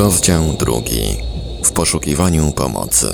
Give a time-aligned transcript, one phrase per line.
[0.00, 1.16] Rozdział drugi.
[1.64, 3.08] W poszukiwaniu pomocy.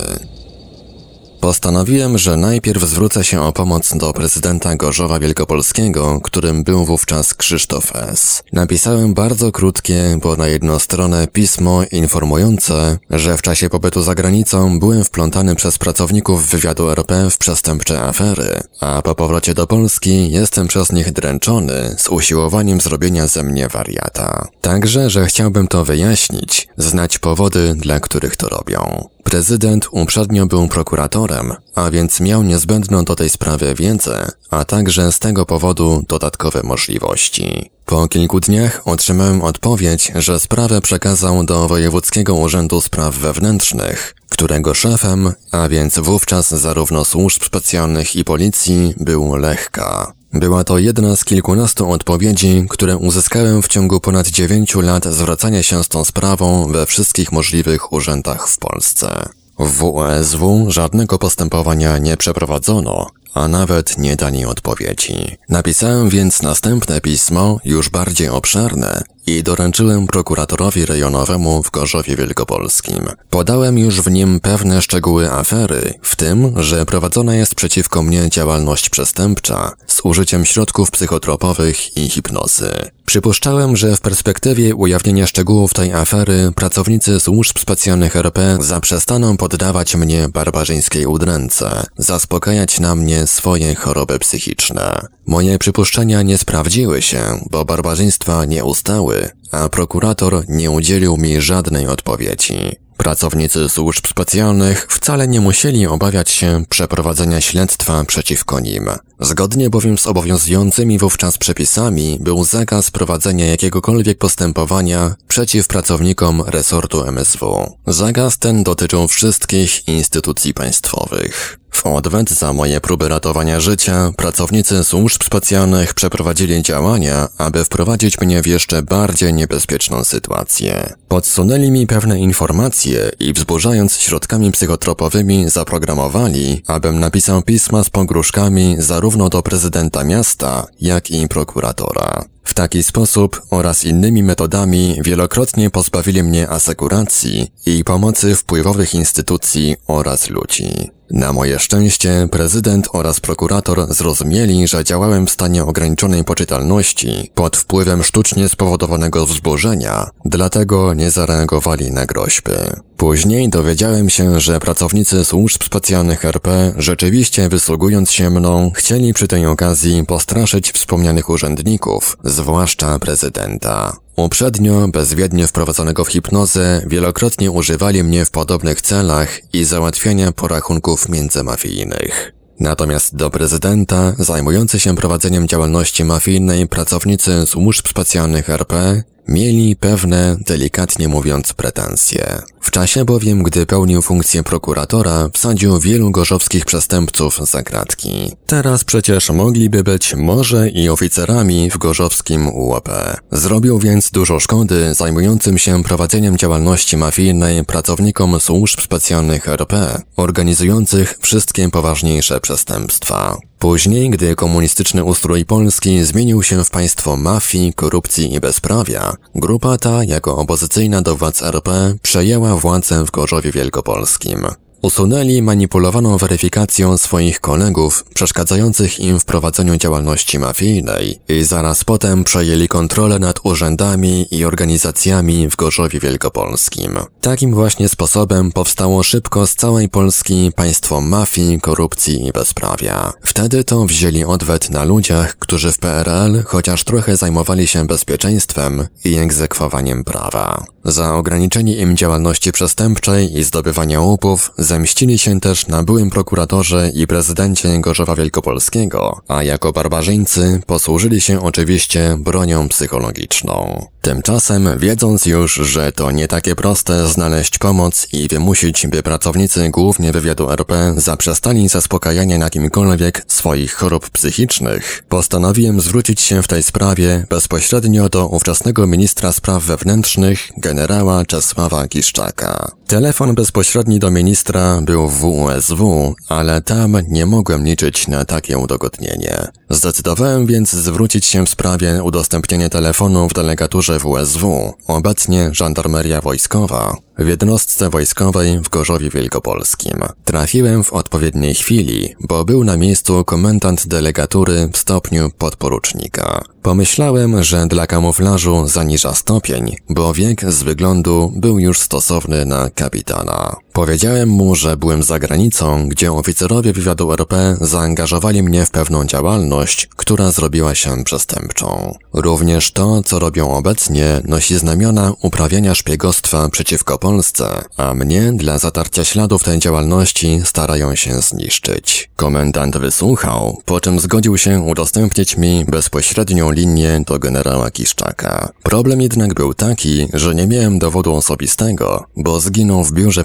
[1.41, 7.95] Postanowiłem, że najpierw zwrócę się o pomoc do prezydenta Gorzowa Wielkopolskiego, którym był wówczas Krzysztof
[7.95, 8.43] S.
[8.53, 14.79] Napisałem bardzo krótkie, bo na jedną stronę pismo informujące, że w czasie pobytu za granicą
[14.79, 20.67] byłem wplątany przez pracowników wywiadu RP w przestępcze afery, a po powrocie do Polski jestem
[20.67, 24.47] przez nich dręczony z usiłowaniem zrobienia ze mnie wariata.
[24.61, 29.09] Także, że chciałbym to wyjaśnić, znać powody, dla których to robią.
[29.27, 35.19] Prezydent uprzednio był prokuratorem, a więc miał niezbędną do tej sprawy wiedzę, a także z
[35.19, 37.71] tego powodu dodatkowe możliwości.
[37.85, 45.33] Po kilku dniach otrzymałem odpowiedź, że sprawę przekazał do Wojewódzkiego Urzędu Spraw Wewnętrznych, którego szefem,
[45.51, 50.16] a więc wówczas zarówno służb specjalnych i policji, był Lechka.
[50.39, 55.83] Była to jedna z kilkunastu odpowiedzi, które uzyskałem w ciągu ponad dziewięciu lat zwracania się
[55.83, 59.29] z tą sprawą we wszystkich możliwych urzędach w Polsce.
[59.59, 65.37] W WOSW żadnego postępowania nie przeprowadzono, a nawet nie dali odpowiedzi.
[65.49, 73.05] Napisałem więc następne pismo, już bardziej obszerne, i doręczyłem prokuratorowi rejonowemu w Gorzowie Wielkopolskim.
[73.29, 78.89] Podałem już w nim pewne szczegóły afery, w tym, że prowadzona jest przeciwko mnie działalność
[78.89, 82.71] przestępcza z użyciem środków psychotropowych i hipnozy.
[83.05, 90.29] Przypuszczałem, że w perspektywie ujawnienia szczegółów tej afery pracownicy służb specjalnych RP zaprzestaną poddawać mnie
[90.29, 95.07] barbarzyńskiej udręce, zaspokajać na mnie swoje choroby psychiczne.
[95.27, 97.21] Moje przypuszczenia nie sprawdziły się,
[97.51, 102.75] bo barbarzyństwa nie ustały, a prokurator nie udzielił mi żadnej odpowiedzi.
[102.97, 108.89] Pracownicy służb specjalnych wcale nie musieli obawiać się przeprowadzenia śledztwa przeciwko nim.
[109.19, 117.73] Zgodnie bowiem z obowiązującymi wówczas przepisami był zakaz prowadzenia jakiegokolwiek postępowania przeciw pracownikom resortu MSW.
[117.87, 121.59] Zakaz ten dotyczył wszystkich instytucji państwowych.
[121.77, 128.41] W odwet za moje próby ratowania życia, pracownicy służb specjalnych przeprowadzili działania, aby wprowadzić mnie
[128.41, 130.93] w jeszcze bardziej niebezpieczną sytuację.
[131.07, 139.29] Podsunęli mi pewne informacje i wzburzając środkami psychotropowymi zaprogramowali, abym napisał pisma z pogróżkami zarówno
[139.29, 142.25] do prezydenta miasta, jak i prokuratora.
[142.47, 150.29] W taki sposób oraz innymi metodami wielokrotnie pozbawili mnie asekuracji i pomocy wpływowych instytucji oraz
[150.29, 150.91] ludzi.
[151.11, 158.03] Na moje szczęście prezydent oraz prokurator zrozumieli, że działałem w stanie ograniczonej poczytalności pod wpływem
[158.03, 162.51] sztucznie spowodowanego wzburzenia, dlatego nie zareagowali na groźby.
[162.97, 169.45] Później dowiedziałem się, że pracownicy służb specjalnych RP, rzeczywiście wysługując się mną, chcieli przy tej
[169.45, 173.97] okazji postraszyć wspomnianych urzędników, zwłaszcza prezydenta.
[174.15, 182.33] Uprzednio, bezwiednie wprowadzonego w hipnozę, wielokrotnie używali mnie w podobnych celach i załatwiania porachunków międzymafijnych.
[182.59, 191.07] Natomiast do prezydenta, zajmujący się prowadzeniem działalności mafijnej pracownicy służb specjalnych RP, mieli pewne, delikatnie
[191.07, 192.41] mówiąc, pretensje.
[192.67, 198.31] W czasie bowiem, gdy pełnił funkcję prokuratora, wsadził wielu gorzowskich przestępców za kratki.
[198.45, 202.89] Teraz przecież mogliby być może i oficerami w gorzowskim UOP.
[203.31, 211.69] Zrobił więc dużo szkody zajmującym się prowadzeniem działalności mafijnej pracownikom służb specjalnych RP, organizujących wszystkie
[211.69, 213.37] poważniejsze przestępstwa.
[213.59, 220.03] Później, gdy komunistyczny ustrój Polski zmienił się w państwo mafii, korupcji i bezprawia, grupa ta,
[220.03, 224.47] jako opozycyjna do władz RP, przejęła władzę w Gorzowie Wielkopolskim.
[224.81, 232.67] Usunęli manipulowaną weryfikacją swoich kolegów, przeszkadzających im w prowadzeniu działalności mafijnej i zaraz potem przejęli
[232.67, 236.99] kontrolę nad urzędami i organizacjami w Gorzowie Wielkopolskim.
[237.21, 243.13] Takim właśnie sposobem powstało szybko z całej Polski państwo mafii, korupcji i bezprawia.
[243.21, 249.15] Wtedy to wzięli odwet na ludziach, którzy w PRL chociaż trochę zajmowali się bezpieczeństwem i
[249.15, 250.65] egzekwowaniem prawa.
[250.87, 257.07] Za ograniczenie im działalności przestępczej i zdobywania łupów zemścili się też na byłym prokuratorze i
[257.07, 263.87] prezydencie Gorzowa Wielkopolskiego, a jako barbarzyńcy posłużyli się oczywiście bronią psychologiczną.
[264.01, 270.11] Tymczasem, wiedząc już, że to nie takie proste znaleźć pomoc i wymusić, by pracownicy głównie
[270.11, 277.25] wywiadu RP zaprzestali zaspokajania na kimkolwiek swoich chorób psychicznych, postanowiłem zwrócić się w tej sprawie
[277.29, 282.71] bezpośrednio do ówczesnego ministra spraw wewnętrznych, generała Czesława Kiszczaka.
[282.87, 289.47] Telefon bezpośredni do ministra był w WSW, ale tam nie mogłem liczyć na takie udogodnienie.
[289.69, 297.27] Zdecydowałem więc zwrócić się w sprawie udostępnienia telefonu w delegaturze WSW, obecnie Żandarmeria Wojskowa, w
[297.27, 299.99] jednostce wojskowej w Gorzowie Wielkopolskim.
[300.25, 306.41] Trafiłem w odpowiedniej chwili, bo był na miejscu komendant delegatury w stopniu podporucznika.
[306.61, 313.55] Pomyślałem, że dla kamuflażu zaniża stopień, bo wiek z wyglądu był już stosowny na kapitana.
[313.77, 319.87] Powiedziałem mu, że byłem za granicą, gdzie oficerowie wywiadu RP zaangażowali mnie w pewną działalność,
[319.95, 321.95] która zrobiła się przestępczą.
[322.13, 329.03] Również to, co robią obecnie, nosi znamiona uprawiania szpiegostwa przeciwko Polsce, a mnie dla zatarcia
[329.03, 332.09] śladów tej działalności starają się zniszczyć.
[332.15, 338.49] Komendant wysłuchał, po czym zgodził się udostępnić mi bezpośrednią linię do generała Kiszczaka.
[338.63, 343.23] Problem jednak był taki, że nie miałem dowodu osobistego, bo zginął w biurze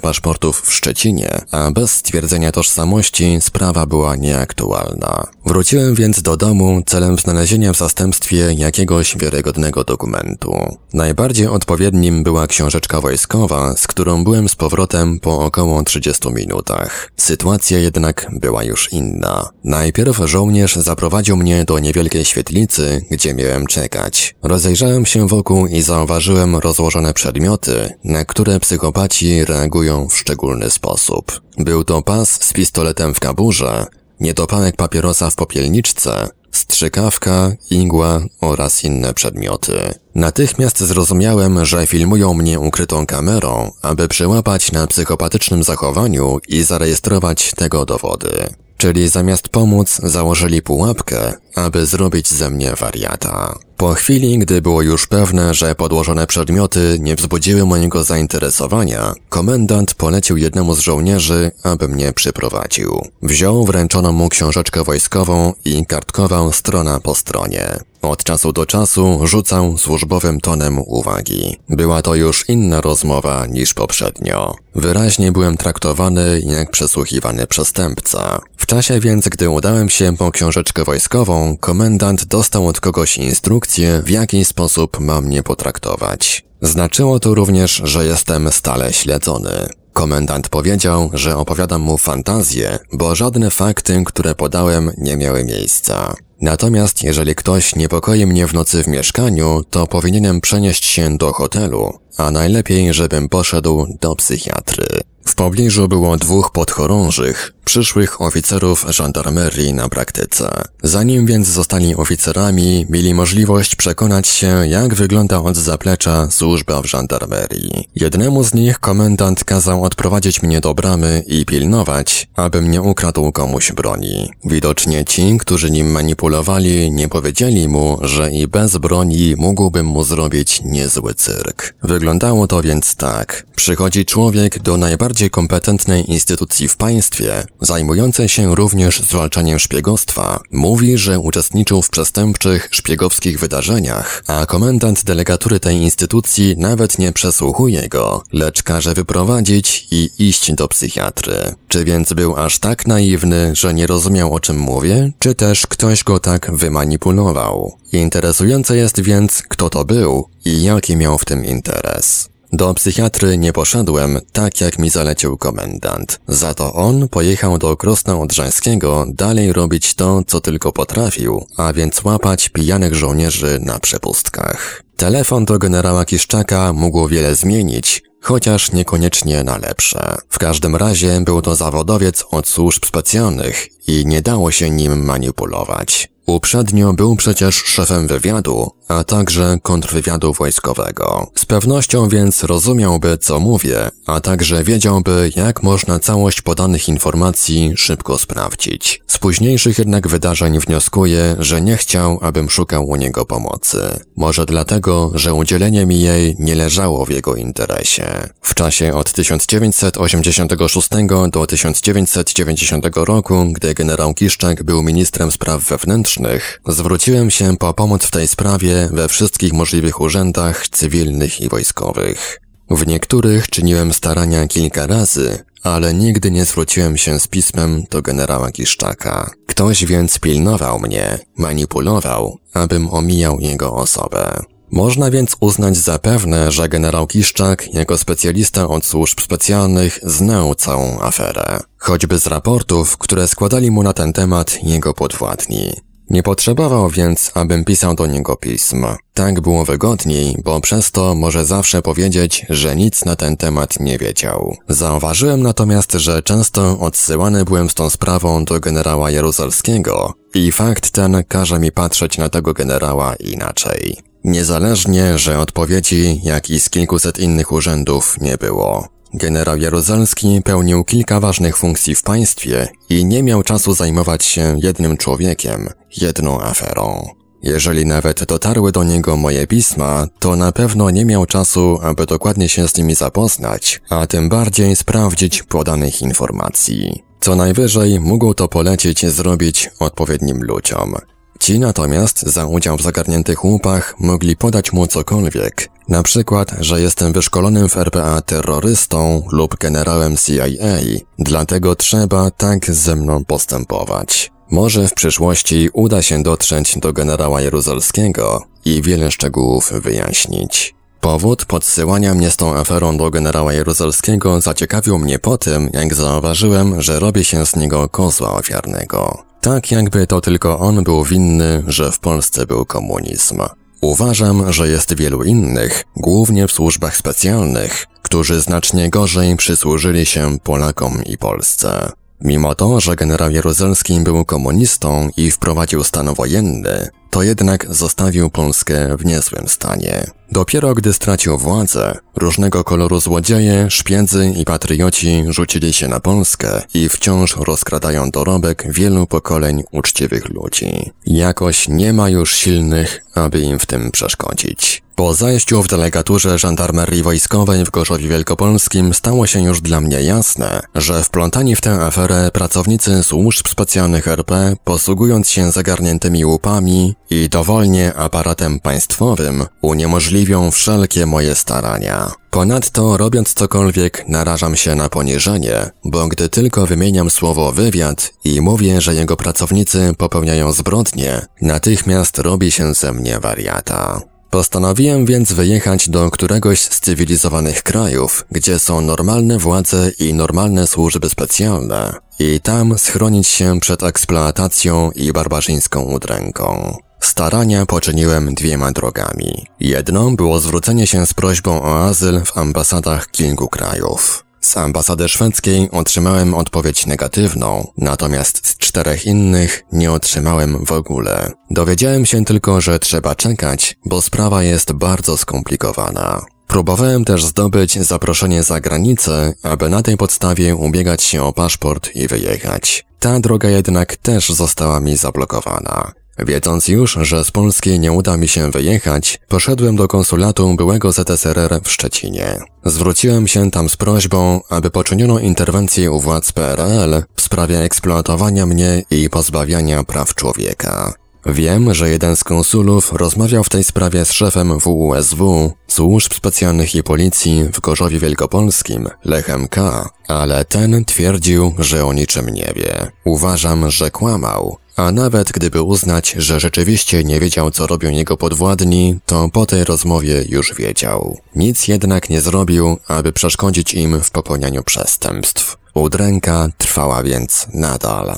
[0.51, 5.27] w Szczecinie, a bez stwierdzenia tożsamości sprawa była nieaktualna.
[5.45, 10.77] Wróciłem więc do domu celem znalezienia w zastępstwie jakiegoś wiarygodnego dokumentu.
[10.93, 17.11] Najbardziej odpowiednim była książeczka wojskowa, z którą byłem z powrotem po około 30 minutach.
[17.17, 19.49] Sytuacja jednak była już inna.
[19.63, 24.35] Najpierw żołnierz zaprowadził mnie do niewielkiej świetlicy, gdzie miałem czekać.
[24.43, 31.41] Rozejrzałem się wokół i zauważyłem rozłożone przedmioty, na które psychopaci reagują w szczególny sposób.
[31.57, 33.85] Był to pas z pistoletem w kaburze,
[34.19, 39.93] niedopalek papierosa w popielniczce, strzykawka, igła oraz inne przedmioty.
[40.15, 47.85] Natychmiast zrozumiałem, że filmują mnie ukrytą kamerą, aby przyłapać na psychopatycznym zachowaniu i zarejestrować tego
[47.85, 48.47] dowody.
[48.77, 53.55] Czyli zamiast pomóc, założyli pułapkę, aby zrobić ze mnie wariata.
[53.77, 60.37] Po chwili, gdy było już pewne, że podłożone przedmioty nie wzbudziły mojego zainteresowania, komendant polecił
[60.37, 63.01] jednemu z żołnierzy, aby mnie przyprowadził.
[63.21, 67.79] Wziął wręczoną mu książeczkę wojskową i kartkował strona po stronie.
[68.01, 71.59] Od czasu do czasu rzucał służbowym tonem uwagi.
[71.69, 74.55] Była to już inna rozmowa niż poprzednio.
[74.75, 78.41] Wyraźnie byłem traktowany jak przesłuchiwany przestępca.
[78.57, 84.09] W czasie więc, gdy udałem się po książeczkę wojskową, komendant dostał od kogoś instrukcję, w
[84.09, 86.45] jaki sposób mam mnie potraktować.
[86.61, 89.67] Znaczyło to również, że jestem stale śledzony.
[89.93, 96.15] Komendant powiedział, że opowiadam mu fantazję, bo żadne fakty, które podałem, nie miały miejsca.
[96.41, 101.93] Natomiast jeżeli ktoś niepokoi mnie w nocy w mieszkaniu, to powinienem przenieść się do hotelu,
[102.17, 104.85] a najlepiej, żebym poszedł do psychiatry.
[105.25, 110.61] W pobliżu było dwóch podchorążych, przyszłych oficerów żandarmerii na praktyce.
[110.83, 117.89] Zanim więc zostali oficerami, mieli możliwość przekonać się, jak wygląda od zaplecza służba w żandarmerii.
[117.95, 123.71] Jednemu z nich komendant kazał odprowadzić mnie do bramy i pilnować, abym nie ukradł komuś
[123.71, 124.29] broni.
[124.45, 130.61] Widocznie ci, którzy nim manipulowali, nie powiedzieli mu, że i bez broni mógłbym mu zrobić
[130.65, 131.75] niezły cyrk.
[131.83, 133.45] Wyglądało to więc tak.
[133.55, 141.19] Przychodzi człowiek do najbardziej kompetentnej instytucji w państwie, zajmującej się również zwalczaniem szpiegostwa, mówi, że
[141.19, 148.63] uczestniczył w przestępczych, szpiegowskich wydarzeniach, a komendant delegatury tej instytucji nawet nie przesłuchuje go, lecz
[148.63, 151.55] każe wyprowadzić i iść do psychiatry.
[151.67, 156.03] Czy więc był aż tak naiwny, że nie rozumiał o czym mówię, czy też ktoś
[156.03, 157.77] go tak wymanipulował?
[157.91, 162.32] Interesujące jest więc, kto to był i jaki miał w tym interes.
[162.53, 166.19] Do psychiatry nie poszedłem, tak jak mi zalecił komendant.
[166.27, 172.03] Za to on pojechał do Krosna Odrzańskiego dalej robić to, co tylko potrafił, a więc
[172.03, 174.83] łapać pijanych żołnierzy na przepustkach.
[174.97, 180.15] Telefon do generała Kiszczaka mógł wiele zmienić, chociaż niekoniecznie na lepsze.
[180.29, 186.13] W każdym razie był to zawodowiec od służb specjalnych i nie dało się nim manipulować.
[186.25, 191.31] Uprzednio był przecież szefem wywiadu, a także kontrwywiadu wojskowego.
[191.35, 198.19] Z pewnością więc rozumiałby, co mówię, a także wiedziałby, jak można całość podanych informacji szybko
[198.19, 199.01] sprawdzić.
[199.07, 203.99] Z późniejszych jednak wydarzeń wnioskuję, że nie chciał, abym szukał u niego pomocy.
[204.15, 208.29] Może dlatego, że udzielenie mi jej nie leżało w jego interesie.
[208.41, 210.89] W czasie od 1986
[211.31, 218.11] do 1990 roku, gdy generał Kiszczak był ministrem spraw wewnętrznych, zwróciłem się po pomoc w
[218.11, 222.39] tej sprawie we wszystkich możliwych urzędach cywilnych i wojskowych.
[222.69, 228.51] W niektórych czyniłem starania kilka razy, ale nigdy nie zwróciłem się z pismem do generała
[228.51, 229.31] Kiszczaka.
[229.47, 234.43] Ktoś więc pilnował mnie, manipulował, abym omijał jego osobę.
[234.71, 241.01] Można więc uznać za pewne, że generał Kiszczak, jako specjalista od służb specjalnych, znał całą
[241.01, 241.59] aferę.
[241.77, 245.73] Choćby z raportów, które składali mu na ten temat jego podwładni.
[246.09, 248.85] Nie potrzebował więc, abym pisał do niego pism.
[249.13, 253.97] Tak było wygodniej, bo przez to może zawsze powiedzieć, że nic na ten temat nie
[253.97, 254.55] wiedział.
[254.69, 261.23] Zauważyłem natomiast, że często odsyłany byłem z tą sprawą do generała Jaruzelskiego i fakt ten
[261.27, 263.97] każe mi patrzeć na tego generała inaczej.
[264.23, 268.87] Niezależnie, że odpowiedzi, jak i z kilkuset innych urzędów nie było.
[269.13, 274.97] Generał Jaruzelski pełnił kilka ważnych funkcji w państwie i nie miał czasu zajmować się jednym
[274.97, 277.07] człowiekiem, jedną aferą.
[277.43, 282.49] Jeżeli nawet dotarły do niego moje pisma, to na pewno nie miał czasu, aby dokładnie
[282.49, 287.03] się z nimi zapoznać, a tym bardziej sprawdzić podanych informacji.
[287.19, 290.95] Co najwyżej mógł to polecić zrobić odpowiednim ludziom.
[291.39, 297.13] Ci natomiast za udział w zagarniętych łupach mogli podać mu cokolwiek, na przykład, że jestem
[297.13, 304.32] wyszkolonym w RPA terrorystą lub generałem CIA, dlatego trzeba tak ze mną postępować.
[304.53, 310.75] Może w przyszłości uda się dotrzeć do generała Jaruzelskiego i wiele szczegółów wyjaśnić.
[311.01, 316.81] Powód podsyłania mnie z tą aferą do generała Jaruzelskiego zaciekawił mnie po tym, jak zauważyłem,
[316.81, 319.23] że robi się z niego kozła ofiarnego.
[319.41, 323.41] Tak jakby to tylko on był winny, że w Polsce był komunizm.
[323.81, 331.03] Uważam, że jest wielu innych, głównie w służbach specjalnych, którzy znacznie gorzej przysłużyli się Polakom
[331.05, 331.91] i Polsce.
[332.21, 338.97] Mimo to, że generał Jaruzelski był komunistą i wprowadził stan wojenny, to jednak zostawił Polskę
[338.97, 340.11] w niezłym stanie.
[340.31, 346.89] Dopiero gdy stracił władzę, różnego koloru złodzieje, szpiedzy i patrioci rzucili się na Polskę i
[346.89, 350.91] wciąż rozkradają dorobek wielu pokoleń uczciwych ludzi.
[351.05, 354.83] Jakoś nie ma już silnych, aby im w tym przeszkodzić.
[354.95, 360.61] Po zajściu w delegaturze żandarmerii wojskowej w Gorzowie Wielkopolskim stało się już dla mnie jasne,
[360.75, 367.93] że wplątani w tę aferę pracownicy służb specjalnych RP, posługując się zagarniętymi łupami i dowolnie
[367.93, 372.11] aparatem państwowym, uniemożliwią wszelkie moje starania.
[372.31, 378.81] Ponadto, robiąc cokolwiek, narażam się na poniżenie, bo gdy tylko wymieniam słowo wywiad i mówię,
[378.81, 384.01] że jego pracownicy popełniają zbrodnie, natychmiast robi się ze mnie wariata.
[384.29, 391.09] Postanowiłem więc wyjechać do któregoś z cywilizowanych krajów, gdzie są normalne władze i normalne służby
[391.09, 396.77] specjalne, i tam schronić się przed eksploatacją i barbarzyńską udręką.
[397.03, 399.45] Starania poczyniłem dwiema drogami.
[399.59, 404.25] Jedną było zwrócenie się z prośbą o azyl w ambasadach kilku krajów.
[404.41, 411.31] Z ambasady szwedzkiej otrzymałem odpowiedź negatywną, natomiast z czterech innych nie otrzymałem w ogóle.
[411.51, 416.21] Dowiedziałem się tylko, że trzeba czekać, bo sprawa jest bardzo skomplikowana.
[416.47, 422.07] Próbowałem też zdobyć zaproszenie za granicę, aby na tej podstawie ubiegać się o paszport i
[422.07, 422.85] wyjechać.
[422.99, 426.02] Ta droga jednak też została mi zablokowana.
[426.19, 431.59] Wiedząc już, że z Polski nie uda mi się wyjechać, poszedłem do konsulatu byłego ZSRR
[431.63, 432.39] w Szczecinie.
[432.65, 438.83] Zwróciłem się tam z prośbą, aby poczyniono interwencję u władz PRL w sprawie eksploatowania mnie
[438.91, 441.02] i pozbawiania praw człowieka.
[441.25, 446.83] Wiem, że jeden z konsulów rozmawiał w tej sprawie z szefem WUSW, Służb Specjalnych i
[446.83, 452.91] Policji w Gorzowie Wielkopolskim, Lechem K., ale ten twierdził, że o niczym nie wie.
[453.03, 458.99] Uważam, że kłamał, a nawet gdyby uznać, że rzeczywiście nie wiedział, co robią jego podwładni,
[459.05, 461.17] to po tej rozmowie już wiedział.
[461.35, 465.57] Nic jednak nie zrobił, aby przeszkodzić im w popełnianiu przestępstw.
[465.73, 468.15] Udręka trwała więc nadal.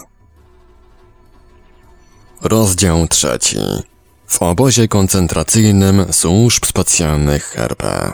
[2.45, 3.57] Rozdział trzeci.
[4.27, 8.11] W obozie koncentracyjnym służb specjalnych RP.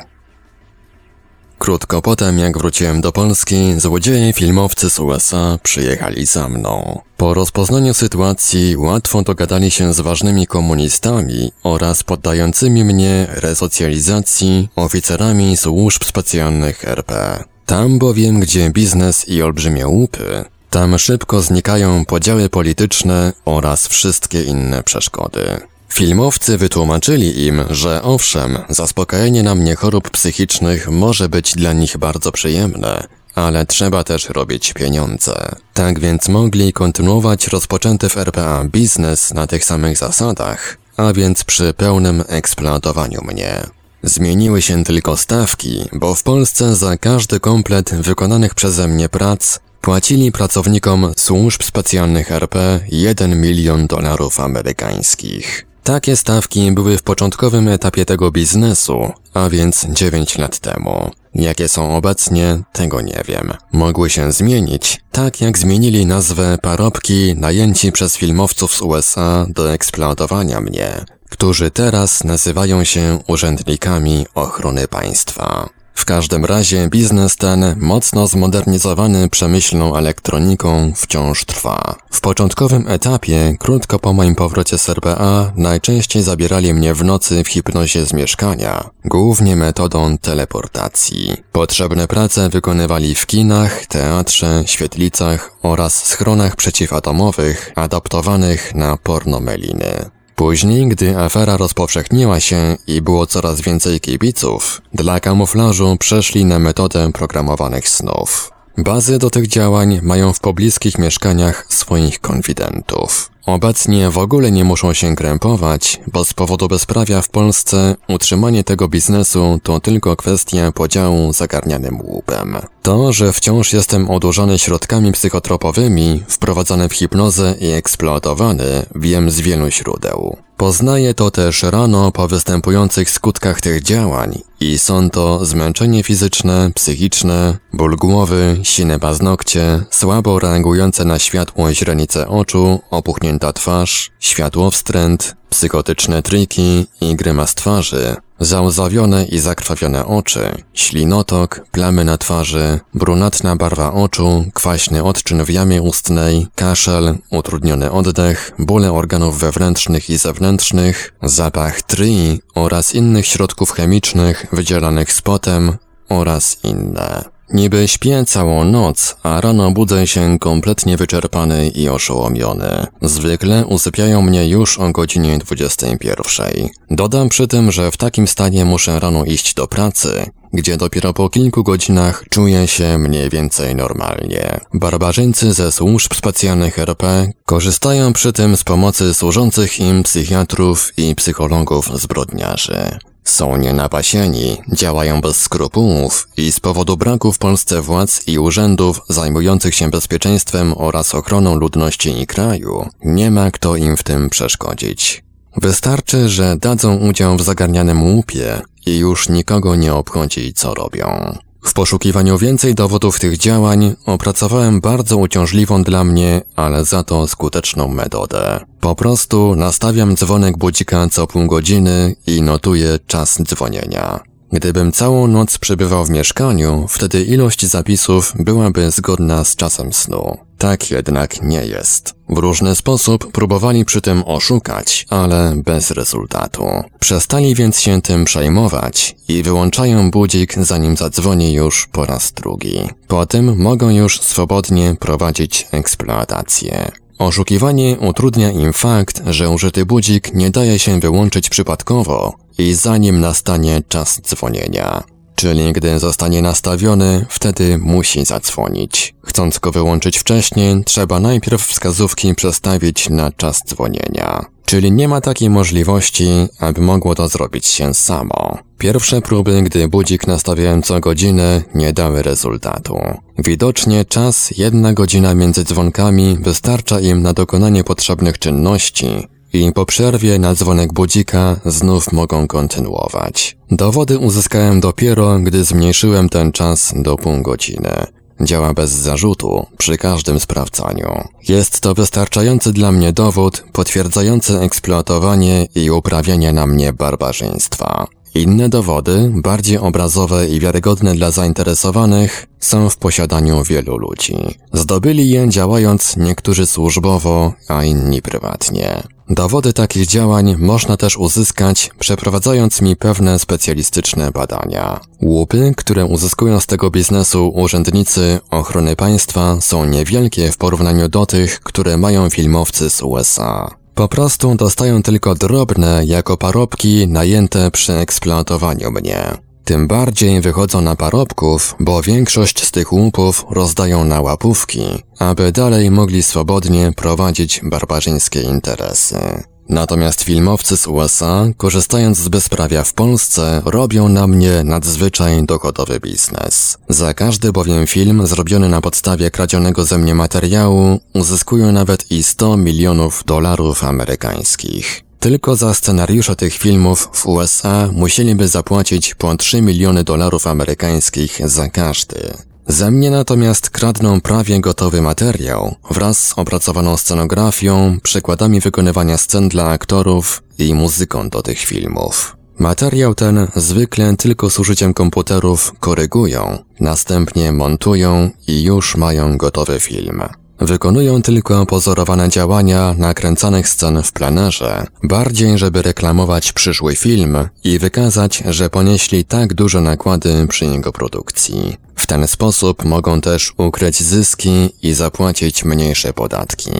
[1.59, 7.01] Krótko potem, jak wróciłem do Polski, złodzieje filmowcy z USA przyjechali za mną.
[7.17, 16.03] Po rozpoznaniu sytuacji łatwo dogadali się z ważnymi komunistami oraz poddającymi mnie resocjalizacji oficerami służb
[16.03, 17.43] specjalnych RP.
[17.65, 24.83] Tam bowiem, gdzie biznes i olbrzymie łupy, tam szybko znikają podziały polityczne oraz wszystkie inne
[24.83, 25.59] przeszkody.
[25.89, 32.31] Filmowcy wytłumaczyli im, że owszem, zaspokajanie na mnie chorób psychicznych może być dla nich bardzo
[32.31, 35.55] przyjemne, ale trzeba też robić pieniądze.
[35.73, 41.73] Tak więc mogli kontynuować rozpoczęty w RPA biznes na tych samych zasadach, a więc przy
[41.73, 43.63] pełnym eksploatowaniu mnie.
[44.03, 50.31] Zmieniły się tylko stawki, bo w Polsce za każdy komplet wykonanych przeze mnie prac płacili
[50.31, 55.65] pracownikom służb specjalnych RP 1 milion dolarów amerykańskich.
[55.83, 61.11] Takie stawki były w początkowym etapie tego biznesu, a więc 9 lat temu.
[61.35, 63.53] Jakie są obecnie, tego nie wiem.
[63.71, 70.61] Mogły się zmienić, tak jak zmienili nazwę parobki najęci przez filmowców z USA do eksploatowania
[70.61, 75.69] mnie, którzy teraz nazywają się urzędnikami ochrony państwa.
[75.93, 81.95] W każdym razie biznes ten, mocno zmodernizowany przemyślną elektroniką, wciąż trwa.
[82.11, 87.47] W początkowym etapie, krótko po moim powrocie z RPA, najczęściej zabierali mnie w nocy w
[87.47, 91.37] hipnozie z mieszkania, głównie metodą teleportacji.
[91.51, 100.20] Potrzebne prace wykonywali w kinach, teatrze, świetlicach oraz schronach przeciwatomowych adaptowanych na pornomeliny.
[100.41, 107.11] Później, gdy afera rozpowszechniła się i było coraz więcej kibiców, dla kamuflażu przeszli na metodę
[107.11, 108.50] programowanych snów.
[108.77, 113.31] Bazy do tych działań mają w pobliskich mieszkaniach swoich konfidentów.
[113.45, 118.87] Obecnie w ogóle nie muszą się krępować, bo z powodu bezprawia w Polsce utrzymanie tego
[118.87, 122.57] biznesu to tylko kwestia podziału zagarnianym łupem.
[122.81, 129.69] To, że wciąż jestem odurzany środkami psychotropowymi, wprowadzany w hipnozę i eksploatowany, wiem z wielu
[129.69, 130.37] źródeł.
[130.61, 137.57] Poznaję to też rano po występujących skutkach tych działań i są to zmęczenie fizyczne, psychiczne,
[137.73, 146.87] ból głowy, sine paznokcie, słabo reagujące na światło źrenice oczu, opuchnięta twarz, światłowstręt, psychotyczne triki
[147.01, 155.03] i grymas twarzy, załzawione i zakrwawione oczy, ślinotok, plamy na twarzy, brunatna barwa oczu, kwaśny
[155.03, 162.95] odczyn w jamie ustnej, kaszel, utrudniony oddech, bóle organów wewnętrznych i zewnętrznych, zapach tri oraz
[162.95, 165.77] innych środków chemicznych wydzielanych z potem
[166.09, 167.23] oraz inne.
[167.53, 172.87] Niby śpię całą noc, a rano budzę się kompletnie wyczerpany i oszołomiony.
[173.01, 176.69] Zwykle usypiają mnie już o godzinie 21.
[176.91, 181.29] Dodam przy tym, że w takim stanie muszę rano iść do pracy, gdzie dopiero po
[181.29, 184.59] kilku godzinach czuję się mniej więcej normalnie.
[184.73, 192.01] Barbarzyńcy ze służb specjalnych RP korzystają przy tym z pomocy służących im psychiatrów i psychologów
[192.01, 192.99] zbrodniarzy.
[193.23, 199.75] Są nienapasieni, działają bez skrupułów i z powodu braku w Polsce władz i urzędów zajmujących
[199.75, 205.23] się bezpieczeństwem oraz ochroną ludności i kraju, nie ma kto im w tym przeszkodzić.
[205.57, 211.37] Wystarczy, że dadzą udział w zagarnianym łupie i już nikogo nie obchodzi, co robią.
[211.63, 217.87] W poszukiwaniu więcej dowodów tych działań opracowałem bardzo uciążliwą dla mnie, ale za to skuteczną
[217.87, 218.59] metodę.
[218.79, 224.30] Po prostu nastawiam dzwonek budzika co pół godziny i notuję czas dzwonienia.
[224.53, 230.37] Gdybym całą noc przebywał w mieszkaniu, wtedy ilość zapisów byłaby zgodna z czasem snu.
[230.57, 232.13] Tak jednak nie jest.
[232.29, 236.65] W różny sposób próbowali przy tym oszukać, ale bez rezultatu.
[236.99, 242.79] Przestali więc się tym przejmować i wyłączają budzik zanim zadzwoni już po raz drugi.
[243.07, 246.91] Po tym mogą już swobodnie prowadzić eksploatację.
[247.19, 253.81] Oszukiwanie utrudnia im fakt, że użyty budzik nie daje się wyłączyć przypadkowo i zanim nastanie
[253.87, 255.03] czas dzwonienia.
[255.35, 259.15] Czyli gdy zostanie nastawiony, wtedy musi zadzwonić.
[259.23, 264.45] Chcąc go wyłączyć wcześniej, trzeba najpierw wskazówki przestawić na czas dzwonienia.
[264.65, 266.27] Czyli nie ma takiej możliwości,
[266.59, 268.57] aby mogło to zrobić się samo.
[268.77, 272.99] Pierwsze próby, gdy budzik nastawiałem co godzinę, nie dały rezultatu.
[273.37, 280.39] Widocznie czas jedna godzina między dzwonkami wystarcza im na dokonanie potrzebnych czynności, i po przerwie
[280.39, 283.57] na dzwonek budzika znów mogą kontynuować.
[283.71, 288.05] Dowody uzyskałem dopiero, gdy zmniejszyłem ten czas do pół godziny.
[288.41, 291.23] Działa bez zarzutu przy każdym sprawdzaniu.
[291.47, 298.07] Jest to wystarczający dla mnie dowód potwierdzający eksploatowanie i uprawianie na mnie barbarzyństwa.
[298.35, 304.37] Inne dowody, bardziej obrazowe i wiarygodne dla zainteresowanych, są w posiadaniu wielu ludzi.
[304.73, 309.03] Zdobyli je działając niektórzy służbowo, a inni prywatnie.
[309.29, 314.99] Dowody takich działań można też uzyskać, przeprowadzając mi pewne specjalistyczne badania.
[315.21, 321.59] Łupy, które uzyskują z tego biznesu urzędnicy ochrony państwa są niewielkie w porównaniu do tych,
[321.59, 323.80] które mają filmowcy z USA.
[323.95, 329.37] Po prostu dostają tylko drobne jako parobki najęte przy eksploatowaniu mnie.
[329.63, 334.81] Tym bardziej wychodzą na parobków, bo większość z tych łupów rozdają na łapówki,
[335.19, 339.43] aby dalej mogli swobodnie prowadzić barbarzyńskie interesy.
[339.71, 346.77] Natomiast filmowcy z USA, korzystając z bezprawia w Polsce, robią na mnie nadzwyczaj dochodowy biznes.
[346.89, 352.57] Za każdy bowiem film zrobiony na podstawie kradzionego ze mnie materiału uzyskują nawet i 100
[352.57, 355.03] milionów dolarów amerykańskich.
[355.19, 361.69] Tylko za scenariusze tych filmów w USA musieliby zapłacić po 3 miliony dolarów amerykańskich za
[361.69, 362.33] każdy.
[362.71, 369.69] Ze mnie natomiast kradną prawie gotowy materiał wraz z opracowaną scenografią, przykładami wykonywania scen dla
[369.69, 372.37] aktorów i muzyką do tych filmów.
[372.59, 380.21] Materiał ten zwykle tylko z użyciem komputerów korygują, następnie montują i już mają gotowy film.
[380.61, 388.43] Wykonują tylko pozorowane działania nakręcanych scen w plenerze, bardziej żeby reklamować przyszły film i wykazać,
[388.49, 391.77] że ponieśli tak duże nakłady przy jego produkcji.
[391.95, 396.71] W ten sposób mogą też ukryć zyski i zapłacić mniejsze podatki.